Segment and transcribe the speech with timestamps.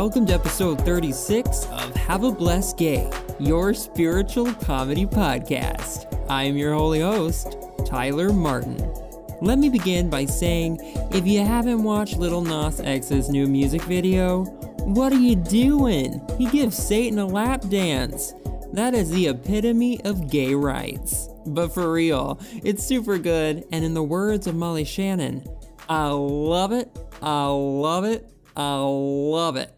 [0.00, 6.24] welcome to episode 36 of Have a Blessed Gay, your spiritual comedy podcast.
[6.30, 8.76] I am your holy host, Tyler Martin.
[9.42, 10.78] Let me begin by saying
[11.10, 14.44] if you haven't watched Lil Nas X's new music video,
[14.84, 16.24] what are you doing?
[16.38, 18.34] He gives Satan a lap dance.
[18.72, 21.28] That is the epitome of gay rights.
[21.44, 25.44] But for real, it's super good, and in the words of Molly Shannon,
[25.88, 26.88] I love it,
[27.20, 29.72] I love it, I love it.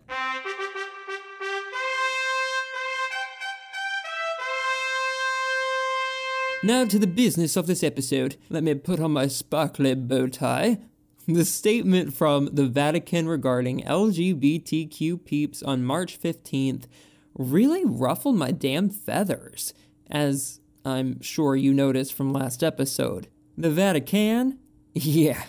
[6.62, 8.36] Now to the business of this episode.
[8.50, 10.80] Let me put on my sparkly bow tie.
[11.26, 16.84] The statement from the Vatican regarding LGBTQ peeps on March 15th
[17.34, 19.72] really ruffled my damn feathers,
[20.10, 23.28] as I'm sure you noticed from last episode.
[23.56, 24.58] The Vatican?
[24.92, 25.44] Yeah,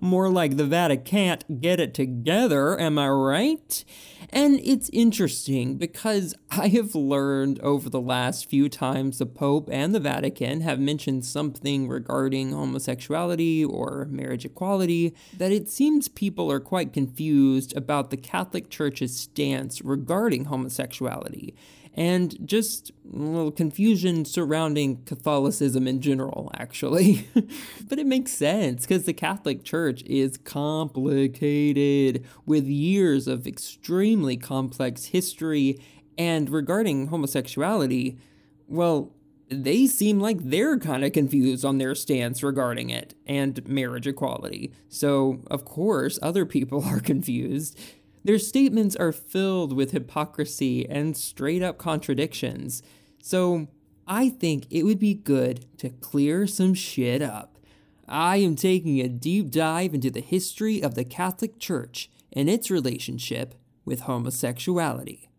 [0.00, 3.84] more like the Vatican can't get it together, am I right?
[4.30, 9.94] And it's interesting because I have learned over the last few times the Pope and
[9.94, 16.60] the Vatican have mentioned something regarding homosexuality or marriage equality that it seems people are
[16.60, 21.54] quite confused about the Catholic Church's stance regarding homosexuality
[21.98, 27.26] and just a little confusion surrounding Catholicism in general, actually.
[27.88, 35.06] but it makes sense because the Catholic Church is complicated with years of extremely complex
[35.06, 35.82] history.
[36.16, 38.20] And regarding homosexuality,
[38.68, 39.12] well,
[39.50, 44.72] they seem like they're kind of confused on their stance regarding it and marriage equality.
[44.88, 47.76] So, of course, other people are confused.
[48.28, 52.82] Their statements are filled with hypocrisy and straight up contradictions.
[53.22, 53.68] So,
[54.06, 57.56] I think it would be good to clear some shit up.
[58.06, 62.70] I am taking a deep dive into the history of the Catholic Church and its
[62.70, 63.54] relationship
[63.86, 65.30] with homosexuality.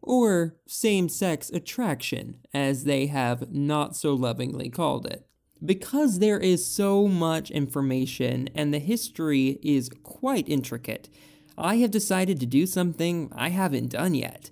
[0.00, 5.26] Or same sex attraction, as they have not so lovingly called it.
[5.62, 11.10] Because there is so much information and the history is quite intricate,
[11.56, 14.50] I have decided to do something I haven't done yet.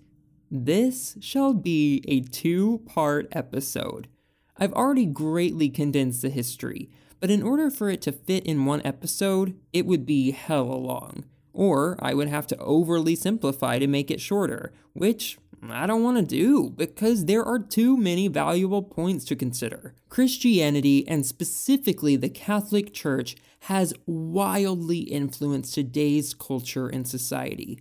[0.50, 4.08] This shall be a two part episode.
[4.56, 8.82] I've already greatly condensed the history, but in order for it to fit in one
[8.84, 11.24] episode, it would be hella long.
[11.52, 15.38] Or I would have to overly simplify to make it shorter, which
[15.70, 19.94] I don't want to do because there are too many valuable points to consider.
[20.08, 27.80] Christianity, and specifically the Catholic Church, has wildly influenced today's culture and society.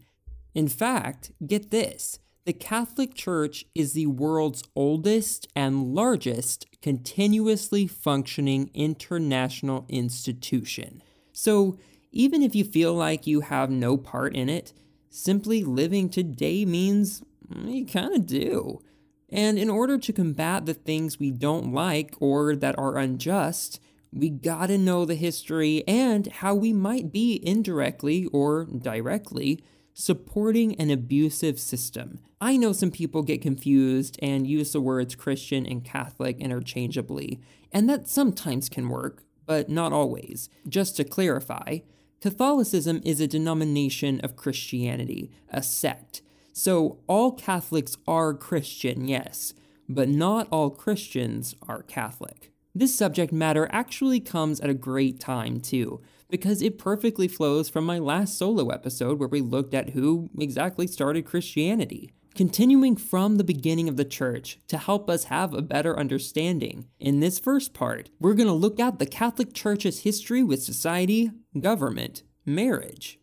[0.56, 8.72] In fact, get this the Catholic Church is the world's oldest and largest continuously functioning
[8.74, 11.04] international institution.
[11.34, 11.78] So,
[12.14, 14.72] even if you feel like you have no part in it,
[15.10, 17.22] simply living today means
[17.52, 18.82] Mm, you kind of do.
[19.30, 23.82] And in order to combat the things we don't like or that are unjust,
[24.14, 29.62] we gotta know the history and how we might be indirectly or directly
[29.94, 32.20] supporting an abusive system.
[32.40, 37.40] I know some people get confused and use the words Christian and Catholic interchangeably,
[37.72, 40.50] and that sometimes can work, but not always.
[40.70, 41.80] Just to clarify,
[42.22, 46.22] Catholicism is a denomination of Christianity, a sect.
[46.58, 49.54] So all Catholics are Christian, yes,
[49.88, 52.52] but not all Christians are Catholic.
[52.74, 56.02] This subject matter actually comes at a great time, too,
[56.32, 60.88] because it perfectly flows from my last solo episode where we looked at who exactly
[60.88, 62.10] started Christianity.
[62.34, 67.20] Continuing from the beginning of the church to help us have a better understanding, in
[67.20, 71.30] this first part, we're going to look at the Catholic Church's history with society,
[71.60, 73.20] government, marriage,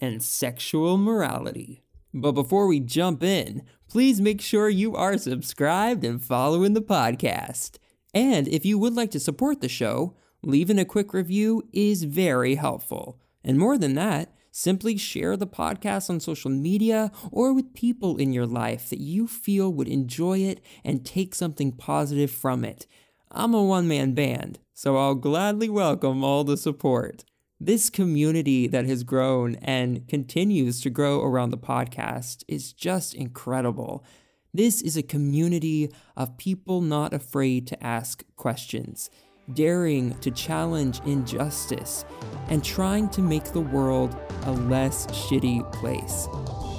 [0.00, 1.82] and sexual morality.
[2.18, 7.76] But before we jump in, please make sure you are subscribed and following the podcast.
[8.14, 12.54] And if you would like to support the show, leaving a quick review is very
[12.54, 13.20] helpful.
[13.44, 18.32] And more than that, simply share the podcast on social media or with people in
[18.32, 22.86] your life that you feel would enjoy it and take something positive from it.
[23.30, 27.26] I'm a one man band, so I'll gladly welcome all the support.
[27.58, 34.04] This community that has grown and continues to grow around the podcast is just incredible.
[34.52, 39.08] This is a community of people not afraid to ask questions,
[39.54, 42.04] daring to challenge injustice,
[42.48, 44.14] and trying to make the world
[44.44, 46.28] a less shitty place.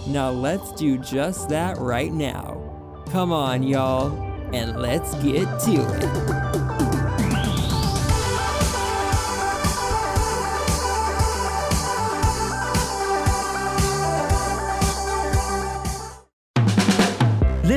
[0.08, 3.04] Now let's do just that right now.
[3.10, 4.12] Come on, y'all,
[4.54, 6.94] and let's get to it.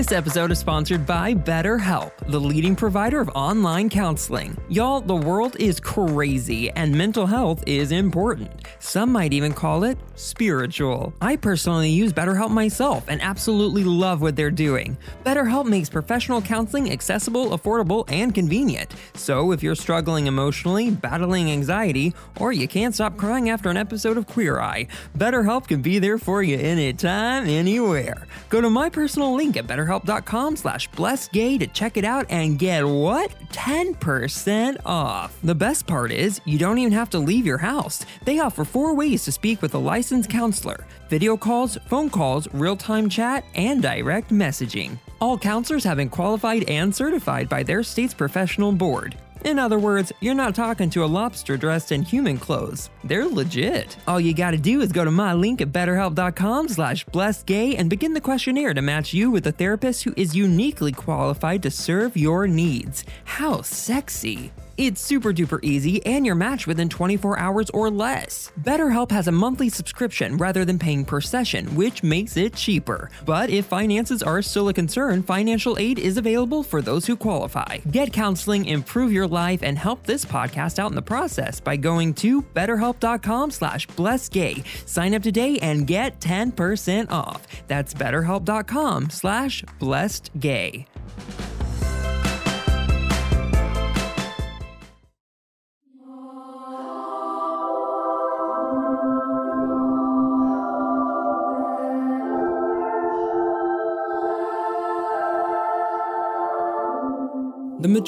[0.00, 4.56] This episode is sponsored by BetterHelp, the leading provider of online counseling.
[4.70, 8.50] Y'all, the world is crazy and mental health is important.
[8.78, 11.12] Some might even call it spiritual.
[11.20, 14.96] I personally use BetterHelp myself and absolutely love what they're doing.
[15.22, 18.94] BetterHelp makes professional counseling accessible, affordable, and convenient.
[19.12, 24.16] So if you're struggling emotionally, battling anxiety, or you can't stop crying after an episode
[24.16, 24.86] of Queer Eye,
[25.18, 28.26] BetterHelp can be there for you anytime, anywhere.
[28.48, 32.58] Go to my personal link at BetterHelp betterhelp.com slash blessedgay to check it out and
[32.58, 33.34] get what?
[33.52, 35.36] 10% off.
[35.42, 38.04] The best part is, you don't even have to leave your house.
[38.24, 42.76] They offer four ways to speak with a licensed counselor video calls, phone calls, real
[42.76, 44.96] time chat, and direct messaging.
[45.20, 49.16] All counselors have been qualified and certified by their state's professional board.
[49.44, 52.90] In other words, you're not talking to a lobster dressed in human clothes.
[53.04, 53.96] They're legit.
[54.06, 58.12] All you gotta do is go to my link at betterhelp.com slash blessedgay and begin
[58.12, 62.46] the questionnaire to match you with a therapist who is uniquely qualified to serve your
[62.46, 63.04] needs.
[63.24, 64.52] How sexy!
[64.80, 68.50] It's super duper easy and you're matched within 24 hours or less.
[68.62, 73.10] BetterHelp has a monthly subscription rather than paying per session, which makes it cheaper.
[73.26, 77.76] But if finances are still a concern, financial aid is available for those who qualify.
[77.90, 82.14] Get counseling, improve your life, and help this podcast out in the process by going
[82.14, 84.64] to betterhelp.com slash blessedgay.
[84.88, 87.46] Sign up today and get 10% off.
[87.68, 90.86] That's betterhelp.com slash blessedgay.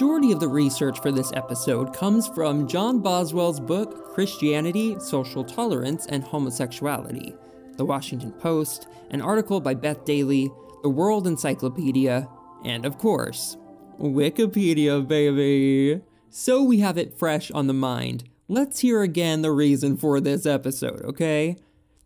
[0.02, 6.06] Majority of the research for this episode comes from John Boswell's book Christianity, Social Tolerance,
[6.06, 7.36] and Homosexuality,
[7.76, 10.50] The Washington Post, an article by Beth Daly,
[10.82, 12.28] The World Encyclopedia,
[12.64, 13.56] and of course,
[14.00, 16.02] Wikipedia, baby.
[16.30, 18.24] So we have it fresh on the mind.
[18.48, 21.58] Let's hear again the reason for this episode, okay?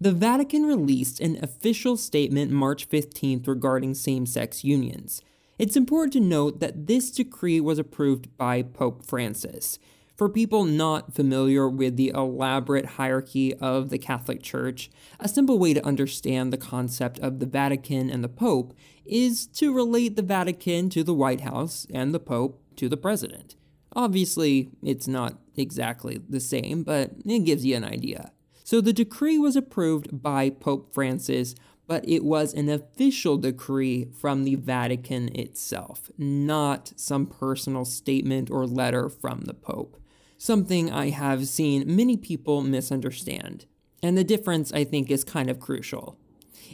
[0.02, 5.22] The Vatican released an official statement March 15th regarding same sex unions.
[5.58, 9.78] It's important to note that this decree was approved by Pope Francis.
[10.14, 15.72] For people not familiar with the elaborate hierarchy of the Catholic Church, a simple way
[15.72, 18.74] to understand the concept of the Vatican and the Pope
[19.06, 23.56] is to relate the Vatican to the White House and the Pope to the President.
[23.94, 28.30] Obviously, it's not exactly the same, but it gives you an idea.
[28.62, 31.54] So the decree was approved by Pope Francis
[31.86, 38.66] but it was an official decree from the Vatican itself, not some personal statement or
[38.66, 39.96] letter from the Pope.
[40.38, 43.66] Something I have seen many people misunderstand.
[44.02, 46.18] And the difference, I think, is kind of crucial.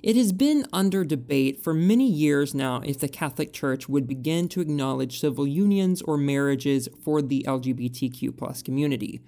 [0.03, 4.49] It has been under debate for many years now if the Catholic Church would begin
[4.49, 9.21] to acknowledge civil unions or marriages for the LGBTQ community.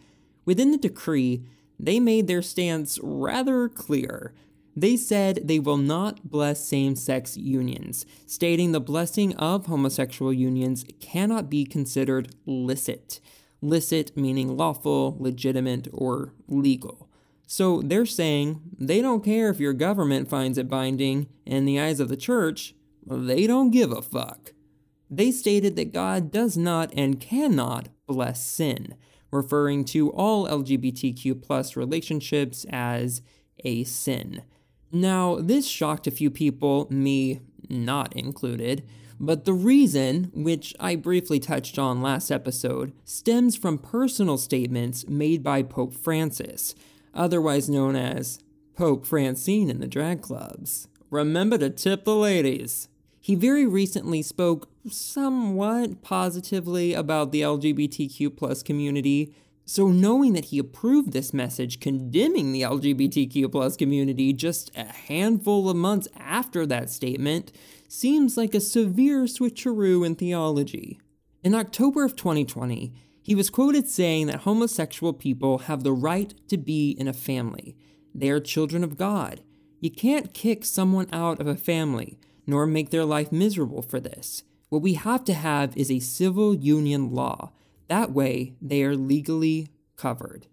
[0.45, 1.45] Within the decree,
[1.79, 4.35] they made their stance rather clear.
[4.77, 10.85] They said they will not bless same sex unions, stating the blessing of homosexual unions
[11.01, 13.21] cannot be considered licit.
[13.63, 17.09] Licit meaning lawful, legitimate, or legal.
[17.47, 22.01] So they're saying they don't care if your government finds it binding, in the eyes
[22.01, 22.75] of the church,
[23.07, 24.53] they don't give a fuck.
[25.11, 28.97] They stated that God does not and cannot bless sin,
[29.31, 33.23] referring to all LGBTQ plus relationships as
[33.63, 34.43] a sin.
[34.95, 38.85] Now, this shocked a few people, me not included,
[39.19, 45.43] but the reason, which I briefly touched on last episode, stems from personal statements made
[45.43, 46.77] by Pope Francis,
[47.13, 48.39] otherwise known as
[48.77, 50.87] Pope Francine in the drag clubs.
[51.11, 52.89] Remember to tip the ladies.
[53.21, 59.35] He very recently spoke somewhat positively about the LGBTQ community,
[59.67, 65.77] so, knowing that he approved this message condemning the LGBTQ community just a handful of
[65.77, 67.51] months after that statement
[67.89, 71.01] seems like a severe switcheroo in theology.
[71.43, 72.93] In October of 2020,
[73.23, 77.75] he was quoted saying that homosexual people have the right to be in a family.
[78.15, 79.41] They are children of God.
[79.81, 84.43] You can't kick someone out of a family, nor make their life miserable for this.
[84.69, 87.53] What we have to have is a civil union law
[87.95, 90.49] that way, they are legally covered.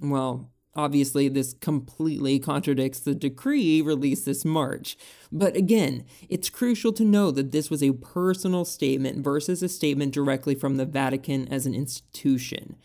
[0.00, 4.96] Well, obviously, this completely contradicts the decree released this March.
[5.30, 10.14] But again, it's crucial to know that this was a personal statement versus a statement
[10.14, 12.76] directly from the Vatican as an institution.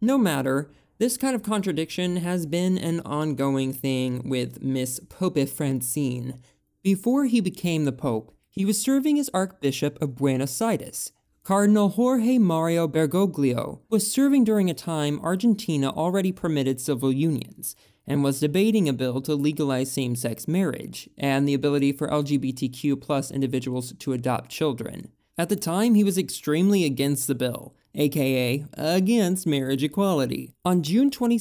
[0.00, 6.40] No matter, this kind of contradiction has been an ongoing thing with Miss Pope Francine.
[6.82, 11.12] Before he became the Pope, He was serving as Archbishop of Buenos Aires.
[11.44, 17.74] Cardinal Jorge Mario Bergoglio was serving during a time Argentina already permitted civil unions
[18.06, 23.32] and was debating a bill to legalize same sex marriage and the ability for LGBTQ
[23.32, 25.10] individuals to adopt children.
[25.36, 30.54] At the time, he was extremely against the bill, aka against marriage equality.
[30.64, 31.40] On June 22,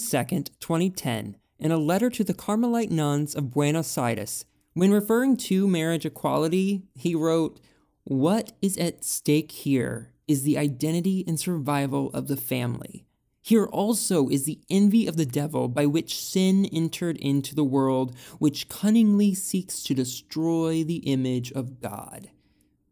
[0.60, 6.08] 2010, in a letter to the Carmelite nuns of Buenos Aires, when referring to marriage
[6.08, 7.60] equality, he wrote,
[8.04, 13.06] What is at stake here is the identity and survival of the family.
[13.44, 18.16] Here also is the envy of the devil by which sin entered into the world,
[18.40, 22.30] which cunningly seeks to destroy the image of God.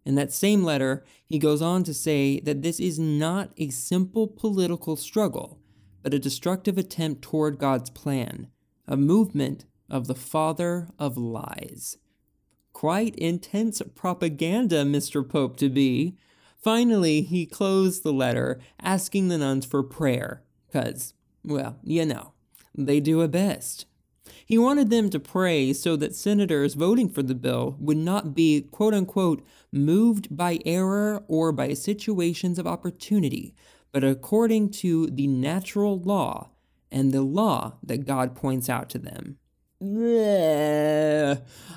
[0.05, 4.27] In that same letter, he goes on to say that this is not a simple
[4.27, 5.59] political struggle,
[6.01, 8.47] but a destructive attempt toward God's plan,
[8.87, 11.97] a movement of the father of lies.
[12.79, 15.27] Quite intense propaganda, Mr.
[15.27, 16.15] Pope to be.
[16.61, 22.31] Finally, he closed the letter asking the nuns for prayer, because, well, you know,
[22.73, 23.85] they do a best.
[24.45, 28.61] He wanted them to pray so that senators voting for the bill would not be,
[28.61, 33.53] quote unquote, moved by error or by situations of opportunity,
[33.91, 36.51] but according to the natural law
[36.89, 39.37] and the law that God points out to them.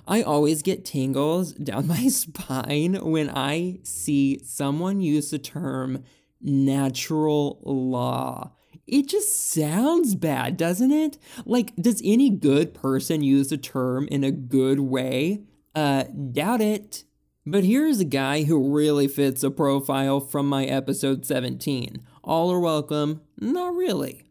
[0.09, 6.03] I always get tingles down my spine when I see someone use the term
[6.41, 8.53] natural law.
[8.89, 11.19] It just sounds bad, doesn't it?
[11.47, 15.45] Like, does any good person use the term in a good way?
[15.75, 17.05] Uh, doubt it.
[17.47, 22.03] But here's a guy who really fits a profile from my episode 17.
[22.25, 23.21] All are welcome?
[23.41, 24.25] Not really.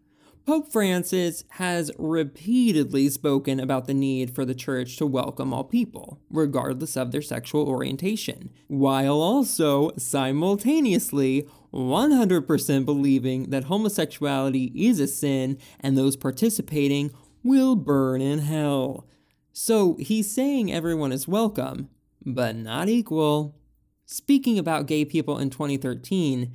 [0.43, 6.19] Pope Francis has repeatedly spoken about the need for the church to welcome all people,
[6.31, 15.59] regardless of their sexual orientation, while also simultaneously 100% believing that homosexuality is a sin
[15.79, 17.11] and those participating
[17.43, 19.05] will burn in hell.
[19.53, 21.89] So he's saying everyone is welcome,
[22.25, 23.55] but not equal.
[24.07, 26.51] Speaking about gay people in 2013,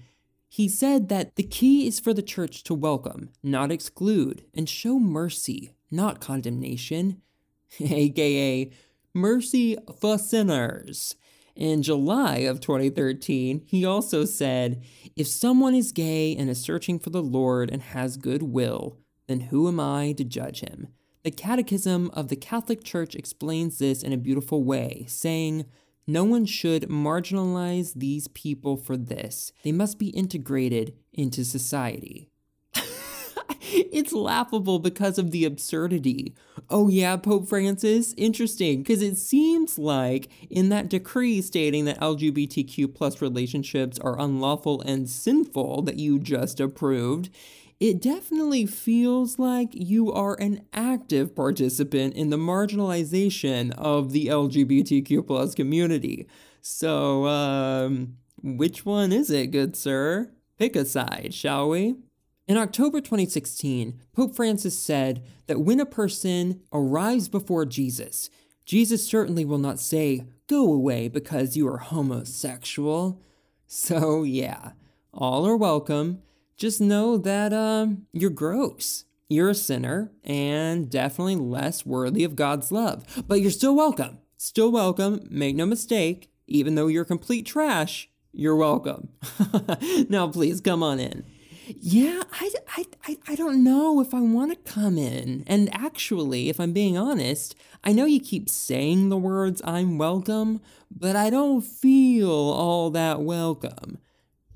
[0.49, 4.99] he said that the key is for the church to welcome, not exclude, and show
[4.99, 7.21] mercy, not condemnation,
[7.81, 8.71] aka
[9.15, 11.17] mercy for sinners.
[11.55, 14.83] In July of 2013, he also said,
[15.17, 19.41] If someone is gay and is searching for the Lord and has good will, then
[19.41, 20.89] who am I to judge him?
[21.23, 25.65] The Catechism of the Catholic Church explains this in a beautiful way, saying,
[26.07, 29.53] no one should marginalize these people for this.
[29.65, 32.31] They must be integrated into society.
[33.73, 36.35] it's laughable because of the absurdity.
[36.71, 38.15] Oh, yeah, Pope Francis?
[38.17, 44.81] Interesting, because it seems like in that decree stating that LGBTQ plus relationships are unlawful
[44.83, 47.31] and sinful that you just approved,
[47.79, 55.27] it definitely feels like you are an active participant in the marginalization of the LGBTQ
[55.27, 56.27] plus community.
[56.63, 60.33] So, um, which one is it, good sir?
[60.59, 61.97] Pick a side, shall we?
[62.49, 68.31] In October 2016, Pope Francis said that when a person arrives before Jesus,
[68.65, 73.21] Jesus certainly will not say, Go away because you are homosexual.
[73.67, 74.73] So, yeah,
[75.13, 76.23] all are welcome
[76.57, 79.05] just know that um, you're gross.
[79.29, 83.25] You're a sinner and definitely less worthy of God's love.
[83.27, 84.19] But you're still welcome.
[84.37, 85.27] Still welcome.
[85.31, 86.31] Make no mistake.
[86.47, 89.09] Even though you're complete trash, you're welcome.
[90.09, 91.25] now, please come on in.
[91.67, 95.43] Yeah, I, I, I, I don't know if I want to come in.
[95.49, 100.61] And actually, if I'm being honest, I know you keep saying the words I'm welcome,
[100.89, 103.99] but I don't feel all that welcome.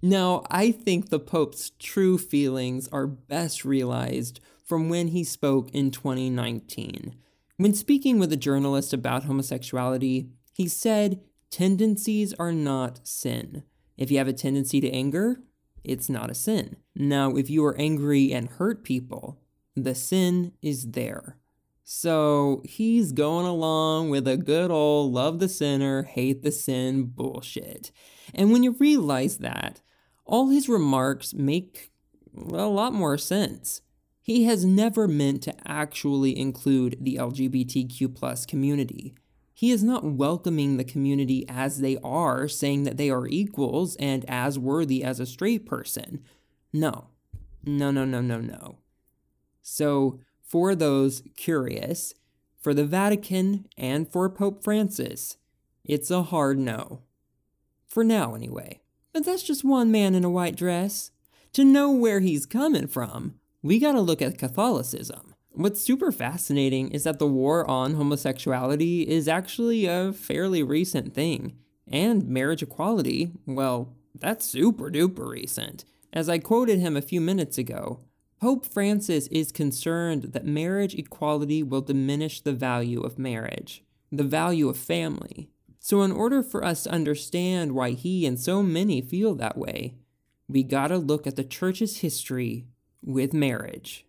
[0.02, 5.90] Now, I think the Pope's true feelings are best realized from when he spoke in
[5.90, 7.16] 2019.
[7.58, 13.64] When speaking with a journalist about homosexuality, he said, Tendencies are not sin.
[13.98, 15.40] If you have a tendency to anger,
[15.84, 16.76] it's not a sin.
[16.94, 19.40] Now, if you are angry and hurt people,
[19.76, 21.36] the sin is there.
[21.84, 27.90] So he's going along with a good old love the sinner, hate the sin bullshit.
[28.32, 29.80] And when you realize that,
[30.30, 31.90] all his remarks make
[32.36, 33.82] a lot more sense.
[34.22, 39.14] He has never meant to actually include the LGBTQ plus community.
[39.52, 44.24] He is not welcoming the community as they are, saying that they are equals and
[44.28, 46.22] as worthy as a straight person.
[46.72, 47.08] No.
[47.64, 48.78] No, no, no, no, no.
[49.60, 52.14] So, for those curious,
[52.60, 55.36] for the Vatican and for Pope Francis,
[55.84, 57.02] It's a hard no.
[57.88, 58.79] For now, anyway.
[59.12, 61.10] But that's just one man in a white dress.
[61.54, 65.34] To know where he's coming from, we gotta look at Catholicism.
[65.52, 71.56] What's super fascinating is that the war on homosexuality is actually a fairly recent thing.
[71.88, 75.84] And marriage equality, well, that's super duper recent.
[76.12, 78.00] As I quoted him a few minutes ago,
[78.40, 84.68] Pope Francis is concerned that marriage equality will diminish the value of marriage, the value
[84.68, 85.50] of family.
[85.82, 89.94] So, in order for us to understand why he and so many feel that way,
[90.46, 92.66] we gotta look at the church's history
[93.02, 94.06] with marriage.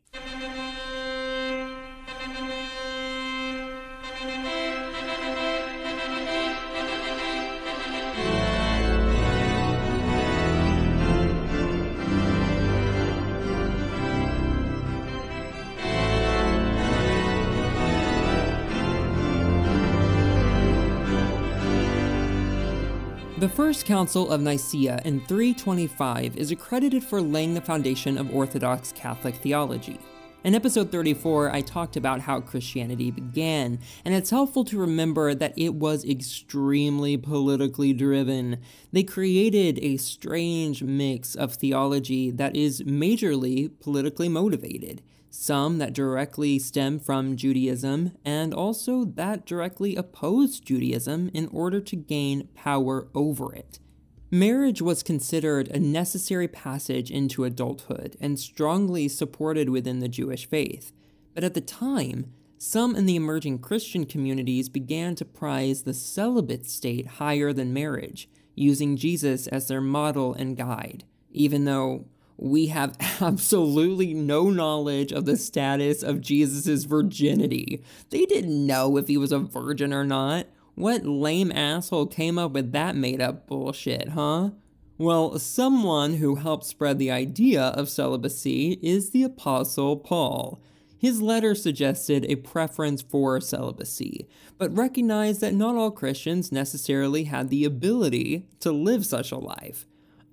[23.41, 28.91] The First Council of Nicaea in 325 is accredited for laying the foundation of Orthodox
[28.91, 29.97] Catholic theology.
[30.43, 35.57] In episode 34, I talked about how Christianity began, and it's helpful to remember that
[35.57, 38.59] it was extremely politically driven.
[38.91, 45.01] They created a strange mix of theology that is majorly politically motivated
[45.31, 51.95] some that directly stem from Judaism, and also that directly oppose Judaism in order to
[51.95, 53.79] gain power over it.
[54.29, 60.91] Marriage was considered a necessary passage into adulthood and strongly supported within the Jewish faith.
[61.33, 66.65] But at the time, some in the emerging Christian communities began to prize the celibate
[66.65, 72.05] state higher than marriage, using Jesus as their model and guide, even though
[72.41, 77.83] we have absolutely no knowledge of the status of Jesus' virginity.
[78.09, 80.47] They didn't know if he was a virgin or not.
[80.73, 84.49] What lame asshole came up with that made up bullshit, huh?
[84.97, 90.61] Well, someone who helped spread the idea of celibacy is the Apostle Paul.
[90.97, 94.27] His letter suggested a preference for celibacy,
[94.57, 99.87] but recognized that not all Christians necessarily had the ability to live such a life.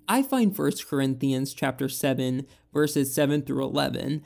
[0.09, 4.23] I find 1 Corinthians chapter 7 verses 7 through 11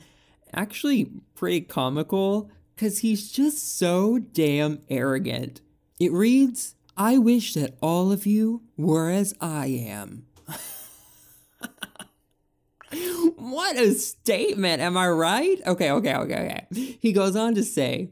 [0.54, 5.60] actually pretty comical cuz he's just so damn arrogant.
[6.00, 10.24] It reads, "I wish that all of you were as I am."
[13.36, 15.60] what a statement, am I right?
[15.66, 16.98] Okay, okay, okay, okay.
[17.00, 18.10] He goes on to say,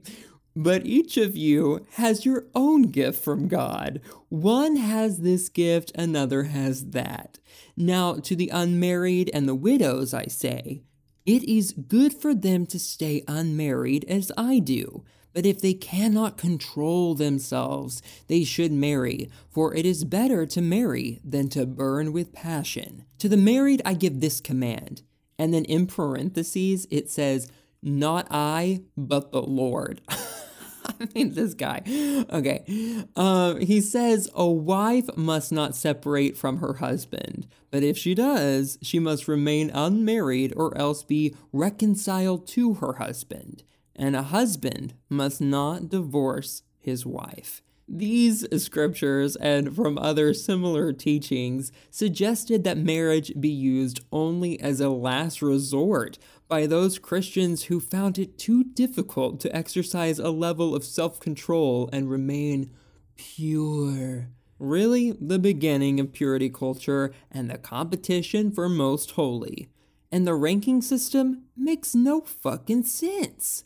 [0.54, 4.00] but each of you has your own gift from God.
[4.28, 7.38] One has this gift, another has that.
[7.76, 10.82] Now, to the unmarried and the widows, I say,
[11.24, 15.04] it is good for them to stay unmarried as I do.
[15.32, 21.20] But if they cannot control themselves, they should marry, for it is better to marry
[21.24, 23.04] than to burn with passion.
[23.18, 25.02] To the married, I give this command.
[25.38, 27.48] And then in parentheses, it says,
[27.82, 30.02] Not I, but the Lord.
[31.01, 31.83] I mean, this guy.
[32.31, 33.05] Okay.
[33.16, 38.79] Um, he says a wife must not separate from her husband, but if she does,
[38.83, 43.62] she must remain unmarried or else be reconciled to her husband.
[43.95, 47.62] And a husband must not divorce his wife.
[47.88, 54.88] These scriptures and from other similar teachings suggested that marriage be used only as a
[54.88, 60.85] last resort by those Christians who found it too difficult to exercise a level of
[60.85, 62.70] self control and remain
[63.16, 64.28] pure.
[64.59, 69.68] Really, the beginning of purity culture and the competition for most holy.
[70.11, 73.62] And the ranking system makes no fucking sense.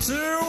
[0.00, 0.47] to Are You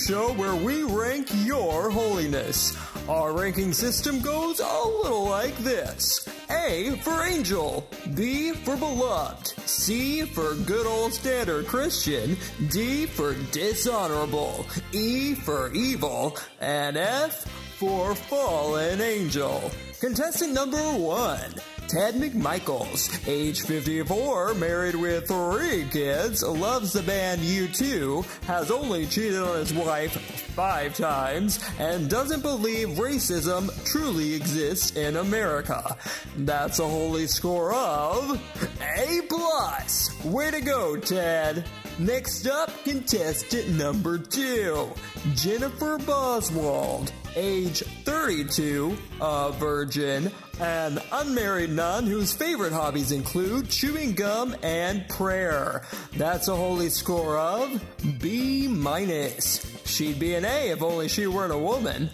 [0.00, 2.76] show where we rank your holiness.
[3.08, 10.22] Our ranking system goes a little like this A for angel, B for beloved, C
[10.22, 12.36] for good old standard Christian,
[12.70, 17.44] D for dishonorable, E for evil, and F
[17.78, 19.70] for fallen angel.
[20.00, 21.52] Contestant number one.
[21.90, 29.40] Ted McMichaels, age 54, married with three kids, loves the band U2, has only cheated
[29.40, 30.12] on his wife
[30.54, 35.96] five times, and doesn't believe racism truly exists in America.
[36.36, 38.40] That's a holy score of
[38.80, 39.20] A.
[40.24, 41.64] Way to go, Ted.
[42.00, 44.88] Next up, contestant number two,
[45.34, 54.56] Jennifer Boswald, age 32, a virgin, an unmarried nun whose favorite hobbies include chewing gum
[54.62, 55.82] and prayer.
[56.16, 57.84] That's a holy score of
[58.18, 59.70] B minus.
[59.84, 62.08] She'd be an A if only she weren't a woman.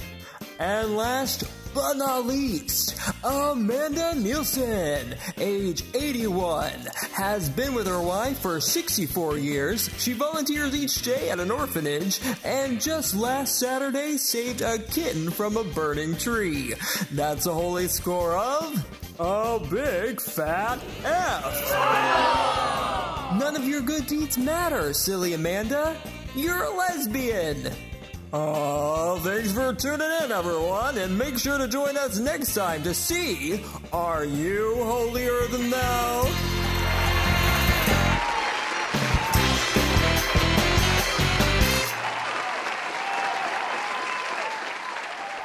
[0.58, 1.44] And last
[1.76, 6.70] but not least, Amanda Nielsen, age 81,
[7.12, 9.90] has been with her wife for 64 years.
[9.98, 15.58] She volunteers each day at an orphanage and just last Saturday saved a kitten from
[15.58, 16.72] a burning tree.
[17.12, 21.72] That's a holy score of a big fat F.
[23.38, 25.94] None of your good deeds matter, silly Amanda.
[26.34, 27.70] You're a lesbian.
[28.38, 32.92] Oh, thanks for tuning in, everyone, and make sure to join us next time to
[32.92, 36.55] see Are You Holier Than Thou?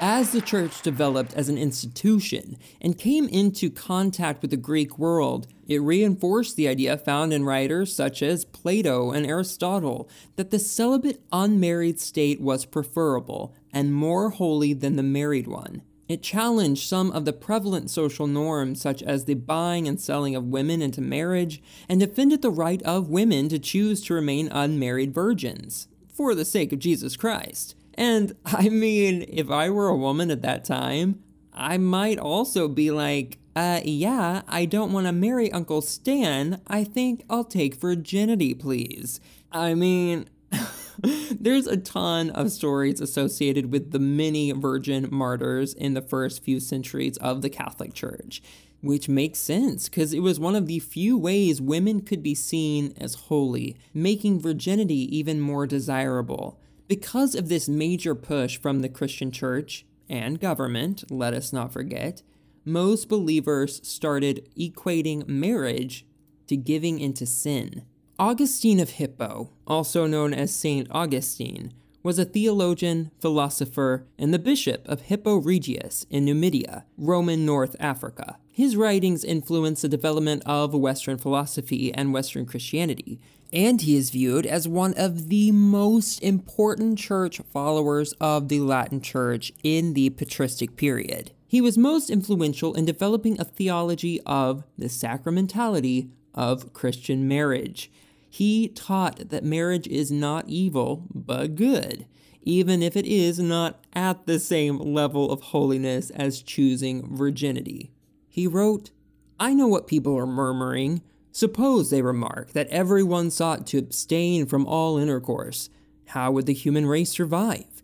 [0.03, 5.45] As the church developed as an institution and came into contact with the Greek world,
[5.67, 11.21] it reinforced the idea found in writers such as Plato and Aristotle that the celibate
[11.31, 15.83] unmarried state was preferable and more holy than the married one.
[16.09, 20.45] It challenged some of the prevalent social norms, such as the buying and selling of
[20.45, 25.87] women into marriage, and defended the right of women to choose to remain unmarried virgins,
[26.11, 27.75] for the sake of Jesus Christ.
[27.95, 31.23] And I mean, if I were a woman at that time,
[31.53, 36.61] I might also be like, uh, yeah, I don't want to marry Uncle Stan.
[36.67, 39.19] I think I'll take virginity, please.
[39.51, 40.29] I mean,
[41.31, 46.59] there's a ton of stories associated with the many virgin martyrs in the first few
[46.59, 48.41] centuries of the Catholic Church,
[48.81, 52.93] which makes sense because it was one of the few ways women could be seen
[52.97, 56.60] as holy, making virginity even more desirable.
[56.91, 62.21] Because of this major push from the Christian church and government, let us not forget,
[62.65, 66.05] most believers started equating marriage
[66.47, 67.85] to giving into sin.
[68.19, 71.71] Augustine of Hippo, also known as Saint Augustine,
[72.03, 78.37] was a theologian, philosopher, and the bishop of Hippo Regius in Numidia, Roman North Africa.
[78.51, 83.21] His writings influenced the development of Western philosophy and Western Christianity,
[83.53, 89.01] and he is viewed as one of the most important church followers of the Latin
[89.01, 91.31] Church in the patristic period.
[91.47, 97.91] He was most influential in developing a theology of the sacramentality of Christian marriage.
[98.29, 102.05] He taught that marriage is not evil, but good,
[102.43, 107.91] even if it is not at the same level of holiness as choosing virginity.
[108.29, 108.91] He wrote,
[109.37, 111.01] I know what people are murmuring.
[111.31, 115.69] Suppose, they remark, that everyone sought to abstain from all intercourse.
[116.07, 117.81] How would the human race survive?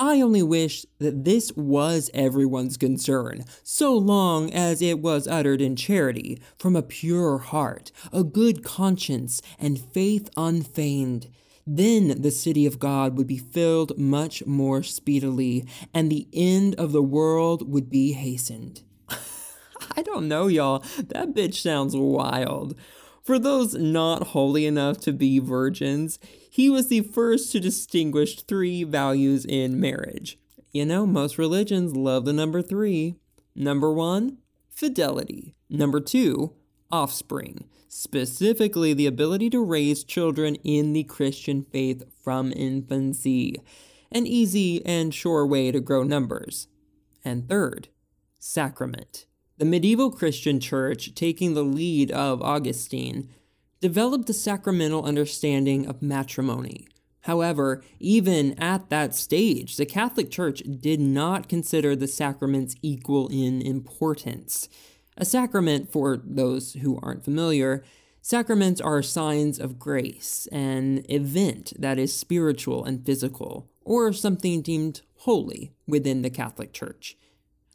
[0.00, 5.74] I only wish that this was everyone's concern, so long as it was uttered in
[5.74, 11.28] charity, from a pure heart, a good conscience, and faith unfeigned.
[11.66, 16.92] Then the city of God would be filled much more speedily, and the end of
[16.92, 18.82] the world would be hastened.
[19.98, 20.84] I don't know, y'all.
[20.96, 22.76] That bitch sounds wild.
[23.24, 28.84] For those not holy enough to be virgins, he was the first to distinguish three
[28.84, 30.38] values in marriage.
[30.70, 33.16] You know, most religions love the number three.
[33.56, 34.38] Number one,
[34.70, 35.56] fidelity.
[35.68, 36.52] Number two,
[36.92, 43.56] offspring, specifically the ability to raise children in the Christian faith from infancy.
[44.12, 46.68] An easy and sure way to grow numbers.
[47.24, 47.88] And third,
[48.38, 49.24] sacrament.
[49.58, 53.28] The medieval Christian church, taking the lead of Augustine,
[53.80, 56.86] developed a sacramental understanding of matrimony.
[57.22, 63.60] However, even at that stage, the Catholic Church did not consider the sacraments equal in
[63.60, 64.68] importance.
[65.16, 67.82] A sacrament, for those who aren't familiar,
[68.22, 75.00] sacraments are signs of grace, an event that is spiritual and physical, or something deemed
[75.16, 77.16] holy within the Catholic Church.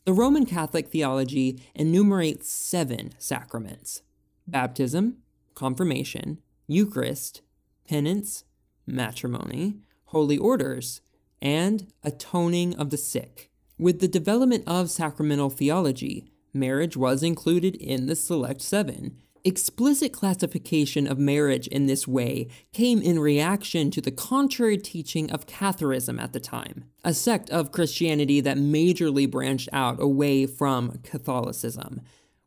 [0.06, 4.02] The Roman Catholic theology enumerates seven sacraments
[4.46, 5.20] baptism,
[5.56, 7.42] confirmation, Eucharist,
[7.88, 8.44] penance,
[8.86, 9.76] matrimony,
[10.08, 11.00] holy orders,
[11.42, 13.50] and anointing of the sick.
[13.80, 21.06] With the development of sacramental theology, marriage was included in the Select Seven, Explicit classification
[21.06, 26.32] of marriage in this way came in reaction to the contrary teaching of Catharism at
[26.32, 32.00] the time, a sect of Christianity that majorly branched out away from Catholicism.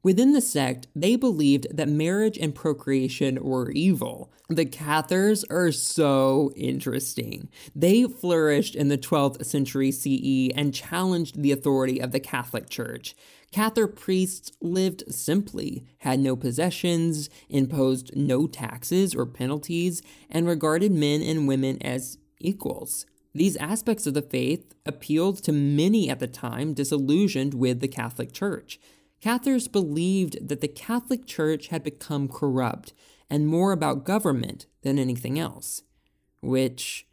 [0.02, 4.32] Within the sect, they believed that marriage and procreation were evil.
[4.48, 7.50] The Cathars are so interesting.
[7.74, 13.14] They flourished in the 12th century CE and challenged the authority of the Catholic Church.
[13.52, 21.22] Cathar priests lived simply, had no possessions, imposed no taxes or penalties, and regarded men
[21.22, 23.06] and women as equals.
[23.34, 28.32] These aspects of the faith appealed to many at the time disillusioned with the Catholic
[28.32, 28.80] Church.
[29.20, 32.92] Cathars believed that the Catholic Church had become corrupt
[33.28, 35.82] and more about government than anything else.
[36.40, 37.06] Which,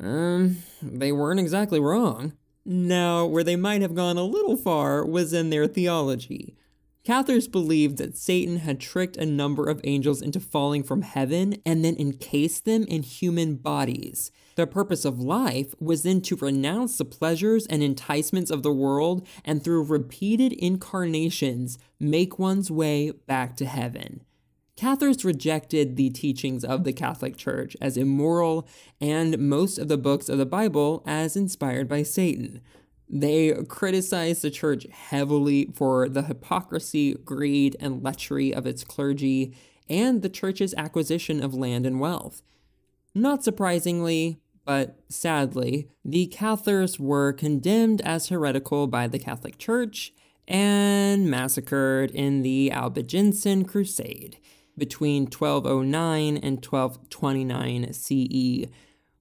[0.00, 2.34] um, they weren't exactly wrong.
[2.64, 6.56] Now, where they might have gone a little far was in their theology.
[7.04, 11.84] Cathars believed that Satan had tricked a number of angels into falling from heaven and
[11.84, 14.30] then encased them in human bodies.
[14.56, 19.26] The purpose of life was then to renounce the pleasures and enticements of the world
[19.44, 24.22] and through repeated incarnations make one's way back to heaven.
[24.76, 28.68] Cathars rejected the teachings of the Catholic Church as immoral
[29.00, 32.60] and most of the books of the Bible as inspired by Satan.
[33.08, 39.54] They criticized the church heavily for the hypocrisy, greed, and lechery of its clergy
[39.88, 42.42] and the church's acquisition of land and wealth.
[43.14, 50.12] Not surprisingly, but sadly, the Cathars were condemned as heretical by the Catholic Church
[50.48, 54.38] and massacred in the Albigensian Crusade
[54.76, 58.68] between 1209 and 1229 CE,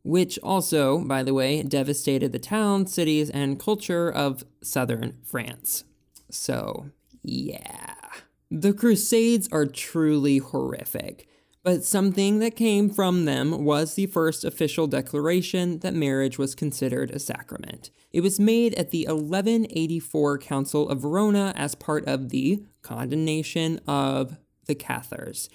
[0.04, 5.84] which also, by the way, devastated the towns, cities, and culture of southern France.
[6.30, 6.90] So,
[7.22, 7.96] yeah.
[8.52, 11.28] The Crusades are truly horrific,
[11.64, 17.10] but something that came from them was the first official declaration that marriage was considered
[17.10, 17.90] a sacrament.
[18.12, 24.38] It was made at the 1184 Council of Verona as part of the condemnation of
[24.66, 25.50] the Cathars.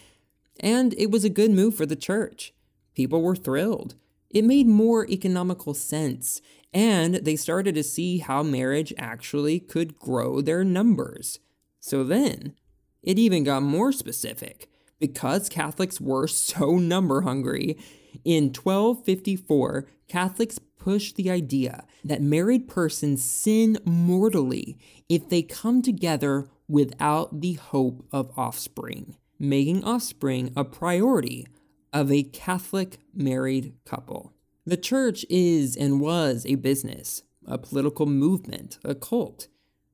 [0.61, 2.53] And it was a good move for the church.
[2.95, 3.95] People were thrilled.
[4.31, 6.43] It made more economical sense,
[6.75, 11.39] and they started to see how marriage actually could grow their numbers.
[11.81, 12.55] So then,
[13.03, 14.69] it even got more specific.
[15.01, 17.79] Because Catholics were so number hungry,
[18.25, 26.49] in 1254, Catholics pushed the idea that married persons sin mortally if they come together
[26.69, 31.47] without the hope of offspring, making offspring a priority
[31.93, 34.33] of a Catholic married couple.
[34.67, 39.49] The church is and was a business, a political movement, a cult,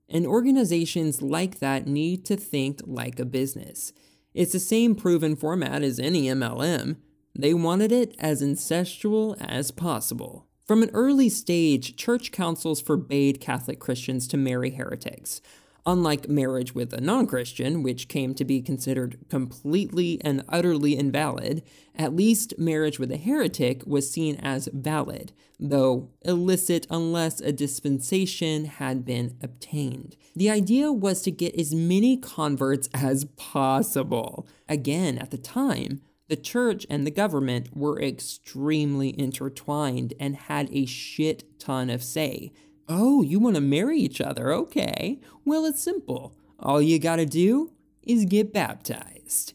[0.09, 3.93] and organizations like that need to think like a business.
[4.35, 6.97] It's the same proven format as any MLM.
[7.39, 10.49] They wanted it as incestual as possible.
[10.67, 15.41] From an early stage, church councils forbade Catholic Christians to marry heretics,
[15.87, 21.63] Unlike marriage with a non Christian, which came to be considered completely and utterly invalid,
[21.95, 28.65] at least marriage with a heretic was seen as valid, though illicit unless a dispensation
[28.65, 30.17] had been obtained.
[30.35, 34.47] The idea was to get as many converts as possible.
[34.69, 40.87] Again, at the time, the church and the government were extremely intertwined and had a
[40.87, 42.53] shit ton of say.
[42.89, 44.53] Oh, you want to marry each other?
[44.53, 45.21] Okay.
[45.45, 46.37] Well, it's simple.
[46.59, 49.55] All you gotta do is get baptized.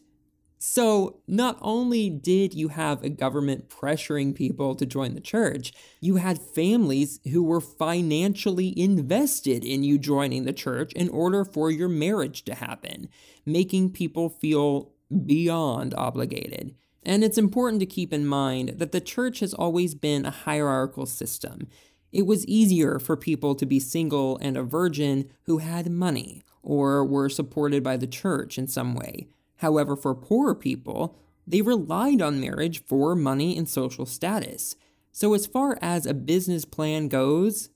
[0.62, 6.16] So, not only did you have a government pressuring people to join the church, you
[6.16, 11.88] had families who were financially invested in you joining the church in order for your
[11.88, 13.08] marriage to happen,
[13.46, 14.92] making people feel
[15.24, 16.74] beyond obligated.
[17.02, 21.06] And it's important to keep in mind that the church has always been a hierarchical
[21.06, 21.68] system.
[22.12, 27.04] It was easier for people to be single and a virgin who had money or
[27.04, 29.28] were supported by the church in some way.
[29.56, 34.76] However, for poorer people, they relied on marriage for money and social status.
[35.12, 37.70] So, as far as a business plan goes,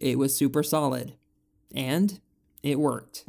[0.00, 1.14] it was super solid.
[1.74, 2.20] And
[2.62, 3.24] it worked.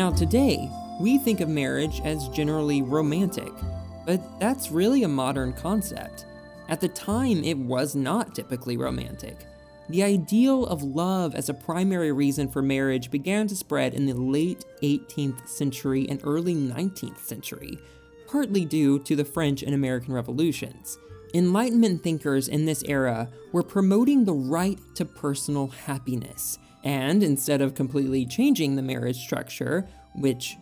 [0.00, 3.52] Now, today, we think of marriage as generally romantic,
[4.06, 6.24] but that's really a modern concept.
[6.70, 9.36] At the time, it was not typically romantic.
[9.90, 14.14] The ideal of love as a primary reason for marriage began to spread in the
[14.14, 17.78] late 18th century and early 19th century,
[18.26, 20.96] partly due to the French and American revolutions.
[21.34, 27.74] Enlightenment thinkers in this era were promoting the right to personal happiness and instead of
[27.74, 30.56] completely changing the marriage structure, which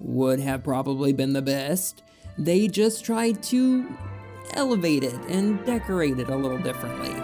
[0.00, 2.02] would have probably been the best.
[2.38, 3.86] They just tried to
[4.54, 7.14] elevate it and decorate it a little differently.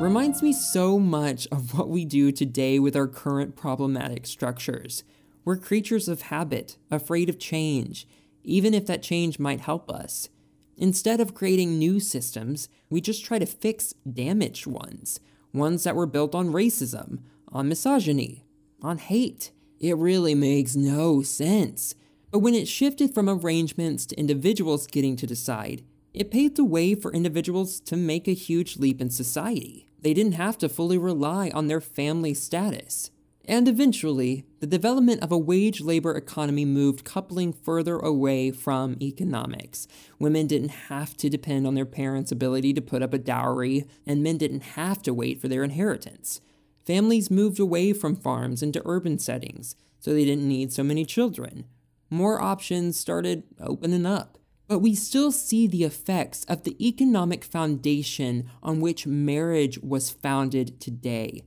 [0.00, 5.02] Reminds me so much of what we do today with our current problematic structures.
[5.44, 8.06] We're creatures of habit, afraid of change,
[8.44, 10.28] even if that change might help us.
[10.76, 15.18] Instead of creating new systems, we just try to fix damaged ones,
[15.52, 18.44] ones that were built on racism, on misogyny,
[18.82, 19.50] on hate.
[19.80, 21.94] It really makes no sense.
[22.30, 25.82] But when it shifted from arrangements to individuals getting to decide,
[26.12, 29.88] it paved the way for individuals to make a huge leap in society.
[30.00, 33.10] They didn't have to fully rely on their family status.
[33.48, 39.88] And eventually, the development of a wage labor economy moved coupling further away from economics.
[40.18, 44.22] Women didn't have to depend on their parents' ability to put up a dowry, and
[44.22, 46.42] men didn't have to wait for their inheritance.
[46.84, 51.64] Families moved away from farms into urban settings, so they didn't need so many children.
[52.10, 54.36] More options started opening up.
[54.66, 60.78] But we still see the effects of the economic foundation on which marriage was founded
[60.78, 61.44] today.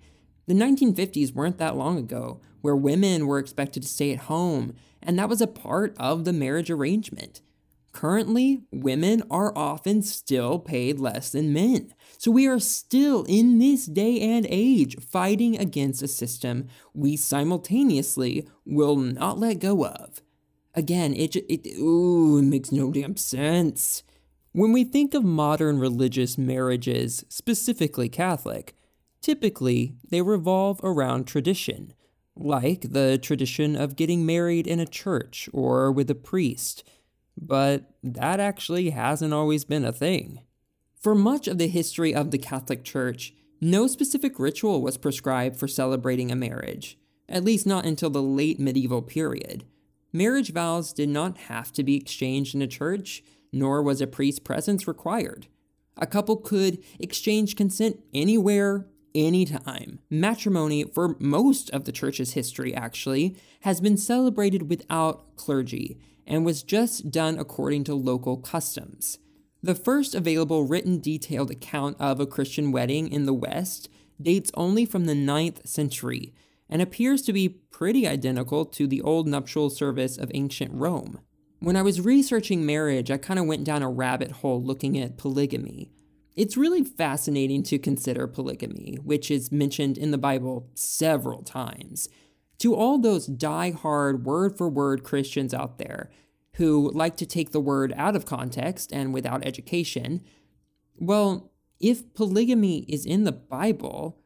[0.51, 5.17] The 1950s weren't that long ago, where women were expected to stay at home, and
[5.17, 7.39] that was a part of the marriage arrangement.
[7.93, 11.93] Currently, women are often still paid less than men.
[12.17, 18.45] So we are still in this day and age fighting against a system we simultaneously
[18.65, 20.21] will not let go of.
[20.75, 24.03] Again, it, it, ooh, it makes no damn sense.
[24.51, 28.75] When we think of modern religious marriages, specifically Catholic,
[29.21, 31.93] Typically, they revolve around tradition,
[32.35, 36.83] like the tradition of getting married in a church or with a priest,
[37.39, 40.39] but that actually hasn't always been a thing.
[40.99, 45.67] For much of the history of the Catholic Church, no specific ritual was prescribed for
[45.67, 46.97] celebrating a marriage,
[47.29, 49.65] at least not until the late medieval period.
[50.11, 54.39] Marriage vows did not have to be exchanged in a church, nor was a priest's
[54.39, 55.47] presence required.
[55.97, 59.99] A couple could exchange consent anywhere, anytime.
[60.09, 66.63] Matrimony, for most of the church's history actually, has been celebrated without clergy and was
[66.63, 69.17] just done according to local customs.
[69.63, 74.85] The first available written detailed account of a Christian wedding in the West dates only
[74.85, 76.33] from the 9th century
[76.69, 81.19] and appears to be pretty identical to the old nuptial service of ancient Rome.
[81.59, 85.17] When I was researching marriage, I kind of went down a rabbit hole looking at
[85.17, 85.91] polygamy.
[86.35, 92.09] It's really fascinating to consider polygamy, which is mentioned in the Bible several times.
[92.59, 96.09] To all those die-hard, word for word Christians out there
[96.55, 100.21] who like to take the word out of context and without education,
[100.95, 104.19] well, if polygamy is in the Bible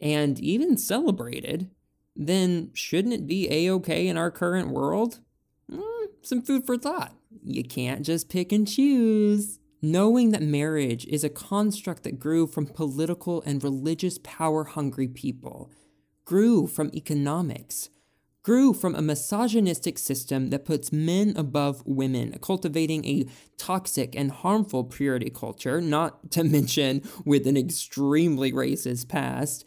[0.00, 1.70] and even celebrated,
[2.14, 5.20] then shouldn't it be a okay in our current world?
[5.70, 7.14] Mm, some food for thought.
[7.42, 9.58] You can't just pick and choose.
[9.84, 15.72] Knowing that marriage is a construct that grew from political and religious power hungry people,
[16.24, 17.90] grew from economics,
[18.44, 24.84] grew from a misogynistic system that puts men above women, cultivating a toxic and harmful
[24.84, 29.64] purity culture, not to mention with an extremely racist past,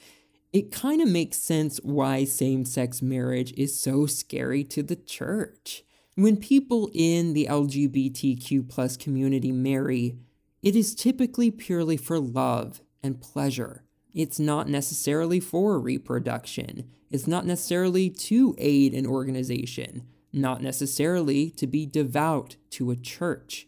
[0.54, 5.85] it kind of makes sense why same sex marriage is so scary to the church.
[6.18, 10.16] When people in the LGBTQ plus community marry,
[10.62, 13.84] it is typically purely for love and pleasure.
[14.14, 16.90] It's not necessarily for reproduction.
[17.12, 23.68] It's not necessarily to aid an organization, not necessarily to be devout to a church.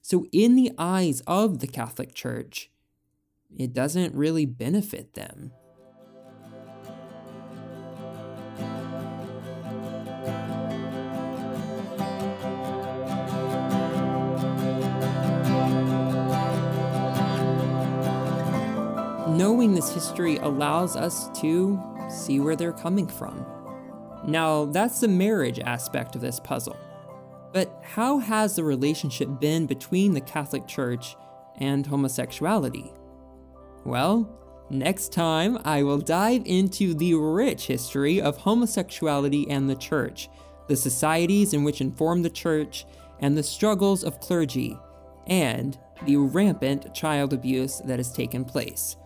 [0.00, 2.70] So, in the eyes of the Catholic Church,
[3.58, 5.50] it doesn't really benefit them.
[19.62, 23.46] Knowing this history allows us to see where they're coming from.
[24.26, 26.76] Now, that's the marriage aspect of this puzzle.
[27.52, 31.14] But how has the relationship been between the Catholic Church
[31.58, 32.92] and homosexuality?
[33.84, 34.28] Well,
[34.68, 40.28] next time I will dive into the rich history of homosexuality and the church,
[40.66, 42.84] the societies in which inform the church,
[43.20, 44.76] and the struggles of clergy,
[45.28, 48.96] and the rampant child abuse that has taken place.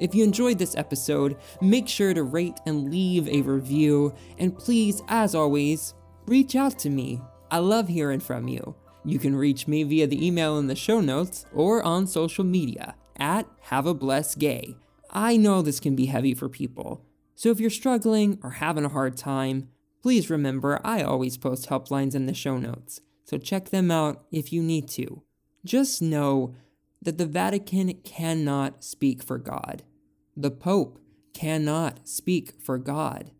[0.00, 5.02] If you enjoyed this episode, make sure to rate and leave a review, and please,
[5.08, 5.94] as always,
[6.26, 7.20] reach out to me.
[7.50, 8.74] I love hearing from you.
[9.04, 12.94] You can reach me via the email in the show notes or on social media
[13.16, 14.76] at Have a Blessed Gay.
[15.10, 18.90] I know this can be heavy for people, so if you're struggling or having a
[18.90, 19.68] hard time,
[20.02, 24.52] Please remember, I always post helplines in the show notes, so check them out if
[24.52, 25.22] you need to.
[25.64, 26.54] Just know
[27.02, 29.82] that the Vatican cannot speak for God.
[30.40, 31.00] The Pope
[31.34, 33.32] cannot speak for God,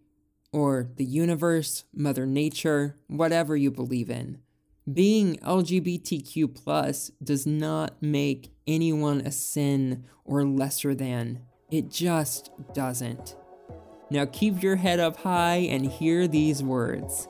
[0.53, 4.39] or the universe, Mother Nature, whatever you believe in.
[4.93, 11.43] Being LGBTQ plus does not make anyone a sin or lesser than.
[11.71, 13.37] It just doesn't.
[14.11, 17.29] Now keep your head up high and hear these words.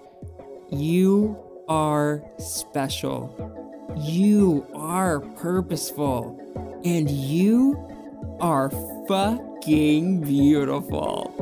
[0.71, 1.37] You
[1.69, 3.95] are special.
[3.99, 6.81] You are purposeful.
[6.87, 7.98] And you
[8.41, 8.71] are
[9.09, 11.35] fucking beautiful.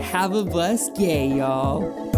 [0.00, 2.15] Have a blessed day, y'all.